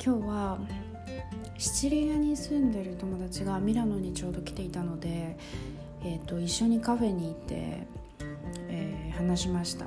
[0.00, 0.58] 今日は
[1.58, 5.36] シチリアに住んでる友達がミラノにちょうど来ていたので、
[6.04, 7.86] えー、と一緒にカフェに行って、
[8.68, 9.86] えー話しました。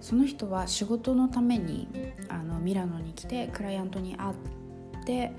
[0.00, 1.88] その人は仕事のために
[2.28, 5.32] あのミラノに来てクライアントに会って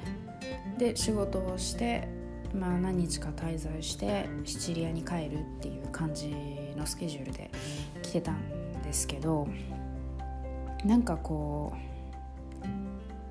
[0.77, 2.09] で仕事をして、
[2.53, 6.35] まあ、何日か滞在してシチリアに帰るっていう感じ
[6.75, 7.49] のスケジュールで
[8.01, 9.47] 来てたんですけど
[10.83, 11.96] なんかこう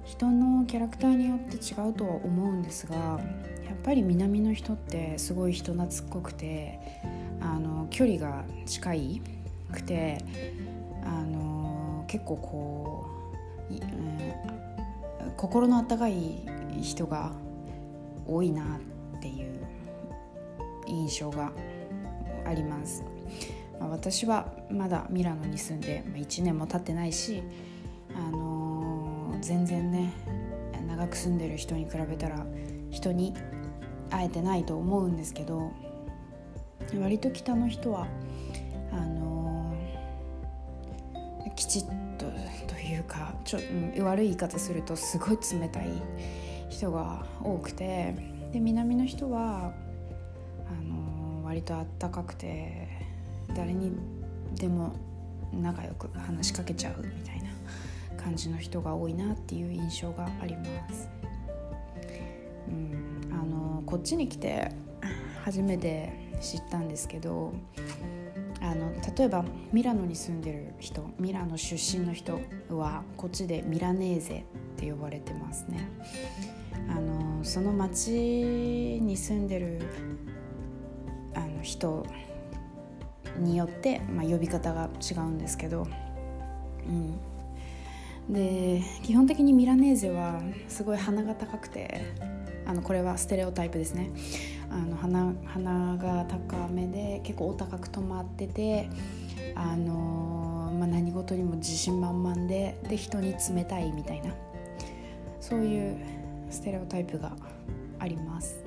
[0.07, 3.19] 人のキャラクターによって違うとは思うんですがや
[3.75, 6.79] っぱり南の人ってすごい人懐っこくて
[7.41, 9.23] あの距離が近い
[9.73, 10.25] くて
[11.05, 13.07] あの結構こ
[13.71, 14.17] う、うん
[15.37, 16.15] 心の温かい
[16.81, 17.33] 人が
[18.27, 18.63] 多いな
[19.17, 19.61] っていう
[20.87, 21.53] 印象が
[22.45, 23.05] あります。
[23.79, 27.43] まあ私はまだミラノに住んでま1年も経ってないし、
[28.15, 28.56] あの
[29.47, 30.13] 全然ね
[30.89, 32.45] 長く住んでる人に比べたら
[32.91, 33.33] 人に
[34.11, 35.71] 会えてないと思うんですけど
[37.01, 38.09] 割と北の人は
[38.93, 41.85] あのーきちっ
[42.19, 42.27] と
[42.67, 43.59] というかちょ、
[44.05, 45.87] 悪い言い方するとすごい冷たい
[46.69, 48.15] 人が多くて
[48.53, 49.73] で南の人は
[50.69, 52.89] あのー割とあったかくて
[53.55, 53.93] 誰に
[54.57, 54.93] でも
[55.53, 57.51] 仲良く話しかけちゃうみたいな
[58.27, 61.09] 感じの人が多いなっていう印象があります。
[62.69, 64.73] うん、あのこっちに来て
[65.45, 67.55] 初めて知ったんですけど
[68.61, 74.43] あの例えばミラノに住んでる人ミラノ出身の人はこっちでミラネーゼっ
[74.77, 75.89] て呼ばれてますね。
[76.89, 79.83] あのその町に住んでる
[81.33, 82.05] あの人
[83.39, 85.87] によって、まあ、呼び方が違うんですけど、
[86.89, 87.21] うん、
[88.29, 92.13] で基本的にミラネーゼはすごい鼻が高くて
[92.65, 94.11] あのこれはステレオタイプですね
[94.69, 98.89] あの鼻鼻が高めで結構お高く止まってて
[99.55, 104.35] あの、まあ、何事にも自信満々でで人に冷たいみたいな
[105.41, 105.97] そういう
[106.51, 107.37] ステレオタイプが
[108.01, 108.65] あります。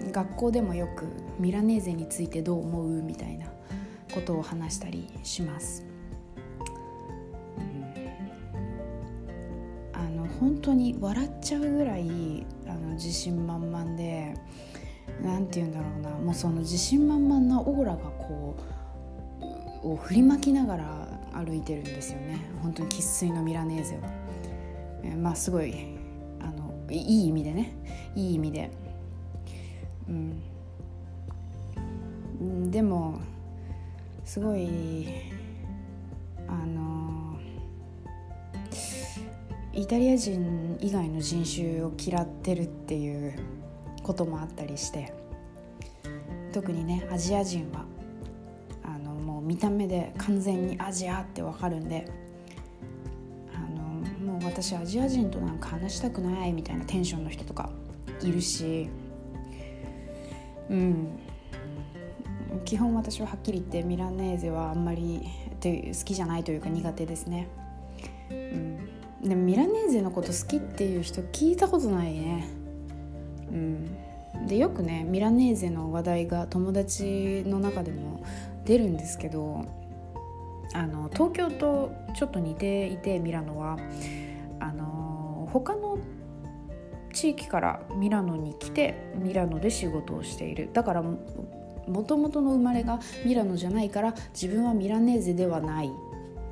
[0.00, 1.06] うん、学校でもよく
[1.38, 3.02] ミラネーゼについてどう思う？
[3.02, 3.46] みたいな
[4.14, 5.89] ことを話したりします。
[10.40, 14.34] 本当に笑っちゃうぐらいあの自信満々で
[15.22, 18.56] なんて言うんだろうなもうその自信満々なオーラがこ
[19.82, 24.10] うを振りまきながら歩いてるんですよね本当に生粋のミラネーゼは。
[25.02, 25.74] えまあすごい
[26.40, 27.74] あのいい意味でね
[28.14, 28.70] いい意味で。
[32.40, 33.20] うん、でも
[34.24, 35.08] すごい
[36.48, 36.89] あの
[39.80, 43.32] イタリア人以外の人種を嫌ってるっていう
[44.02, 45.10] こともあったりして
[46.52, 47.86] 特にねアジア人は
[48.84, 52.06] あのもう見た目で完全にアジアってわかるんで
[53.54, 53.82] あの
[54.32, 57.70] もう私アジア人となんか話したくないみたいなテンションの人とか
[58.20, 58.90] いるし
[60.68, 61.18] うん。
[62.66, 65.22] 基本私ははっきり言ってミラネーゼはあんまり
[65.62, 67.48] 好きじゃないというか苦手ですね、
[69.22, 72.48] でもミラネーゼのこと好きっていう人聞いたことないね。
[73.50, 74.46] うん。
[74.46, 78.24] でよくねミラネーゼの話題が友達の中でも
[78.64, 79.66] 出るんですけど
[80.72, 83.78] あの東京とちょっと似ていてミラノは。
[84.60, 85.98] あの他の
[87.12, 90.70] 地域からミラノに来てミラノで仕事をしている。
[90.72, 91.18] だからも
[92.04, 95.90] ともとの生まれがミラノじゃないから自分はミラネーゼではないっ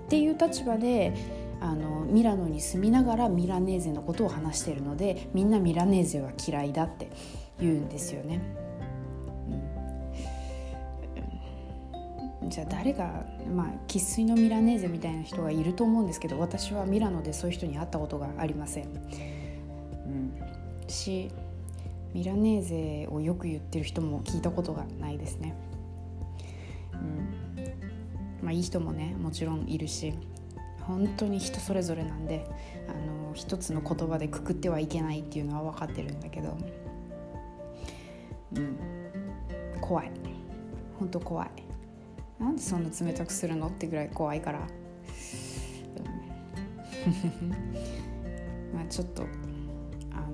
[0.08, 1.14] ていう立場で
[1.60, 7.10] あのミラノに住みながらミラネーゼのことを話しているのでみんなミラネーゼは嫌いだって
[7.60, 8.40] 言うんですよね。
[12.42, 18.84] うん、じゃあ誰がまあ生粋のミラネーゼみたいな人がいると思うんですけど私はミラノでそういう人に会ったことがありません。
[18.84, 18.88] う
[20.10, 20.32] ん、
[20.86, 21.30] し
[22.14, 25.54] ミラネーゼをよく言ってる人も聞いたことがないですね。
[26.92, 30.14] うん、まあいい人もねもちろんいるし
[30.88, 32.46] 本当に人それぞれなんで
[32.88, 36.56] あの一つの言葉でくくってはいけないっていうのは分かってるんだけど、
[38.56, 38.78] うん、
[39.82, 40.10] 怖い
[40.98, 41.50] 本当怖い
[42.40, 44.60] なんでそんな冷たくするのってぐらい怖いから、
[48.72, 49.24] まあちょっと
[50.12, 50.26] あの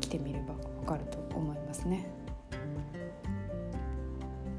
[0.00, 2.06] 来てみればわかると思いますね。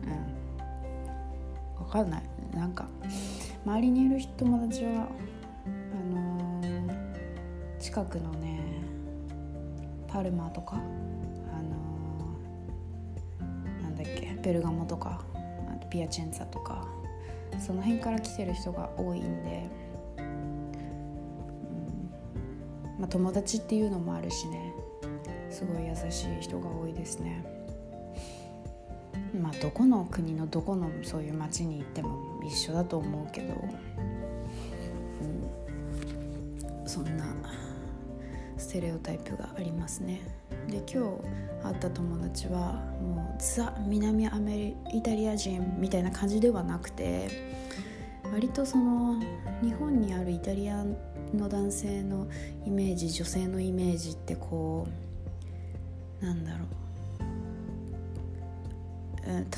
[0.03, 1.81] うん。
[1.81, 2.23] わかんない。
[2.53, 2.89] なんか
[3.67, 8.61] 周りにいる友達はあのー、近くのね
[10.07, 15.21] パルマとかあのー、なんだっけベルガモとか
[15.69, 16.87] あとピアチェンツァとか
[17.59, 19.69] その辺から来てる人が多いんで、
[20.17, 20.25] うん
[22.99, 24.71] まあ、友達っていうのもあるしね
[25.49, 27.56] すごい優しい人が多いですね。
[29.37, 33.53] まあどこの国のどこのそういう町に行っても一緒だと思うけど、
[36.71, 37.25] うん、そんな
[38.57, 40.21] ステレオタイプがありますね。
[40.67, 47.29] で今日会った友達はもうザ南アメリイタリア人みたいな感じではなくて
[48.31, 49.19] 割とその
[49.61, 50.83] 日本にあるイタリア
[51.33, 52.27] の男性の
[52.65, 54.87] イメージ女性のイメージってこ
[56.21, 56.86] うなんだろう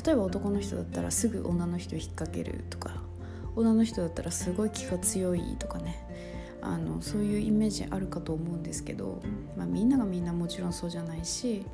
[0.04, 3.02] 例えば男の人だったらすぐ女の人を引っ掛けるとか
[3.54, 6.06] 女の人だったらすごい気が強いとかね。
[6.62, 9.22] あのそういうイメージあるかと思うんですけど、
[9.56, 11.64] まあ、みんながみんなもちろんそうじゃないし、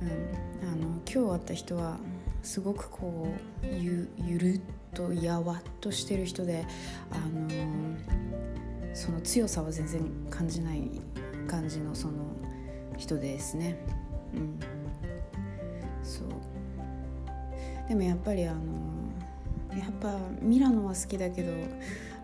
[0.00, 1.98] うん、あの今日会った人は
[2.44, 4.60] すごくこうゆゆるっ
[4.94, 6.64] とやわっとしてる人で、
[7.10, 7.48] あの
[8.94, 11.00] その強さは全然感じない
[11.48, 12.14] 感じのその
[12.98, 13.76] 人ですね。
[14.34, 14.60] うん、
[16.04, 16.51] そう。
[17.92, 18.60] でもやっぱりあの
[19.78, 21.52] やっぱミラノは好きだけど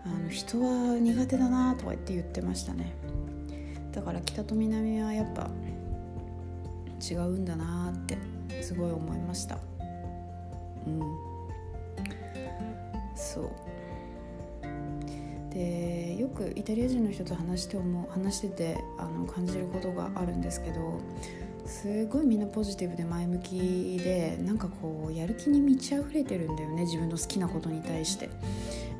[0.03, 2.95] あの人は苦手だなとか言って言ってましたね。
[3.91, 5.47] だから北と南はやっぱ
[7.07, 8.17] 違うんだなって
[8.63, 9.59] すごい思いました。
[10.87, 11.01] うん。
[13.15, 13.51] そう。
[15.53, 20.99] でよくイタリア人の人と話して思話しててあの感じることがあるんですけど
[21.69, 28.31] すごいみんなポジティブで前向きでなんかこうやる気に満ち溢れてるんだよね自分の好きなことに対して、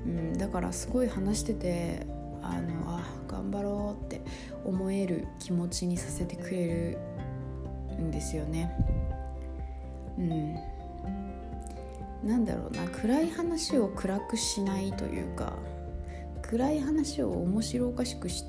[0.05, 2.05] うん、だからすごい話してて
[2.43, 4.21] あのあ頑張ろうって
[4.63, 6.97] 思える気持ちにさせてくれる
[7.99, 8.71] んですよね。
[10.17, 10.55] うん。
[12.23, 15.53] なんだろうな暗い話を暗くしないというか
[16.41, 18.43] 暗い話を面白おかしくし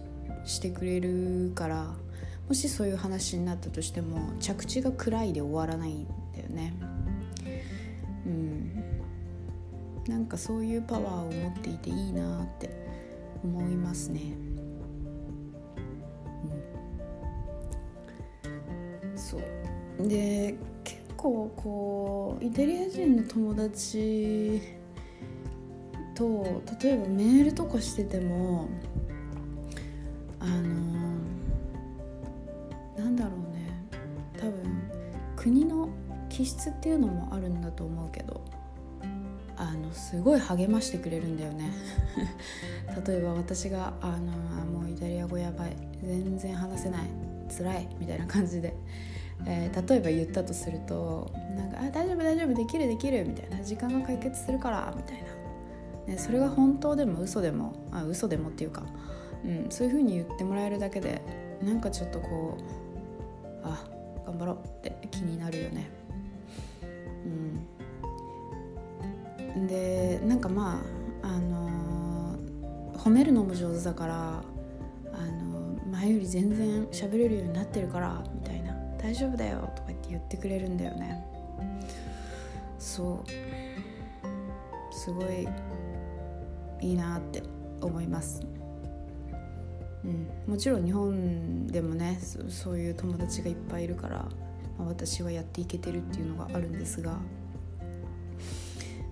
[0.61, 1.94] てくれるから
[2.50, 6.05] もしそういう話になったとしても着地が暗いで終わらないん
[6.35, 6.75] だよね。
[8.26, 8.73] うん。
[10.08, 12.69] なんかそういうパワーを持っていていいなって
[13.44, 14.20] 思いますね、
[19.05, 20.08] うん、そう。
[20.08, 24.61] で結構こうイタリア人の友達
[26.17, 28.69] と例えばメールとかしてても
[30.41, 30.89] あの
[36.40, 38.40] 気質っていうのもあるんだと思うけど
[39.58, 41.70] あのすごい励ましてくれるんだよね。
[43.06, 44.32] 例えば私があの
[44.64, 45.76] もうイタリア語やばい。
[46.02, 47.02] 全然話せない。
[47.54, 47.88] 辛い。
[48.00, 48.75] みたいな感じで、
[49.44, 52.54] えー、例えば言ったとするとなんかあ大丈夫大丈夫。
[52.54, 53.28] できるできる。
[53.28, 53.62] みたいな。
[53.62, 54.94] 時間が解決するから。
[54.96, 55.22] みたい
[56.06, 58.87] な、ね、それが本当でも嘘でもあ嘘でもっていうか、
[59.44, 61.20] うん、そういう風に言ってもらえるだけで
[61.62, 63.84] なんかちょっとこうあ
[64.25, 66.00] 頑張ろうって気になるよね。
[69.56, 70.82] うん、でなんかま
[71.23, 74.43] あ、あのー、褒めるのも上手だから、
[75.12, 81.25] あのー、前より全然喋れるようになってるからみたいな「大丈夫だよ」とか言って言ってくれるんだよね。
[82.78, 83.50] そう。
[84.93, 85.49] すごい
[86.81, 87.43] いいなって
[87.81, 88.43] 思います。
[90.04, 94.28] うん、もちろん日本でもねそういう友達がいっぱいいるから、
[94.80, 97.18] まあ、私はやっていけてるっていうのがあるんですが、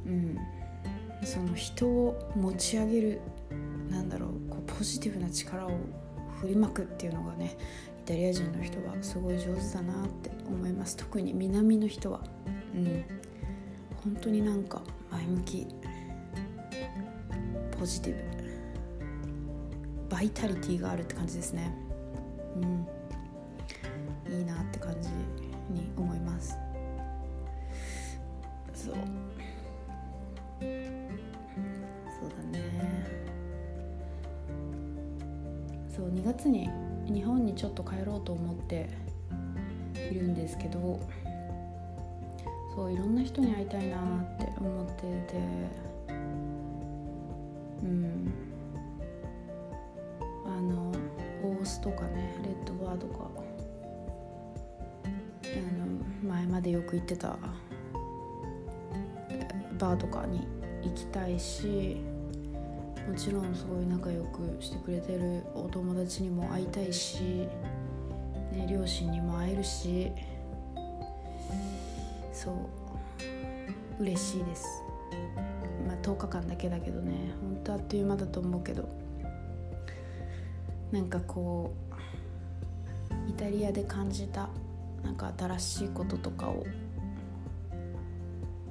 [0.07, 0.39] うん、
[1.23, 3.21] その人を持ち上げる
[3.91, 5.71] なんだろうこうポジティブな力を
[6.41, 7.57] 振りまくっていうのがね
[8.05, 10.97] イタリア人の人はすごい上手だなって思います。
[10.97, 12.23] 特に南の人は、
[12.75, 13.05] うん、
[14.03, 15.67] 本当になんか前向き
[17.79, 21.88] ポジティブバイタリティがあるって感じですね。
[36.39, 36.71] 月に
[37.07, 38.89] 日本にちょっと帰ろうと思って
[40.11, 41.01] いるんですけど
[42.75, 45.37] そういろんな人に会いたいなって思ってて
[47.83, 48.33] うん。
[51.69, 53.29] スとかねレッドバーとか。
[55.45, 57.39] あの前までよく行ってた
[59.79, 60.47] バーとかに
[60.83, 61.97] 行きたいし
[63.09, 67.49] もちろんすごい仲良くしてくれてるお友達にも会いたいし、
[68.53, 70.13] ね、両親にも会えるし
[72.35, 74.83] そう嬉しいです。
[75.87, 78.87] まあ10日間だけだけどね本当あっという間だと思うけど
[80.93, 81.75] なんかこ
[83.11, 84.51] うイタリアで感じた
[85.03, 86.67] なんか新しいこととかを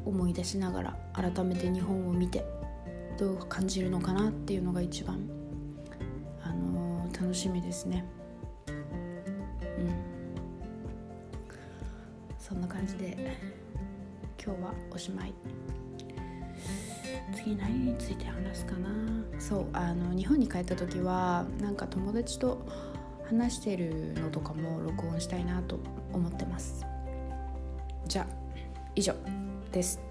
[0.06, 2.46] 思い出しながら改めて日本を見て
[3.18, 5.20] どう感じるのかなっていうのが一番、
[6.44, 8.06] あのー、楽しみですね。
[8.68, 8.72] う
[9.82, 9.92] ん。
[12.38, 13.38] そんな感じで
[14.44, 15.34] 今日はおしまい。
[17.36, 18.90] 次何について話すかな。
[19.40, 22.66] そうあの日本に帰った時はなんか友達と
[23.28, 25.80] 話してるのとかも録音したいなと
[26.14, 26.86] 思ってます。
[28.08, 28.28] じゃあ
[28.96, 29.14] 以上
[29.72, 30.07] です。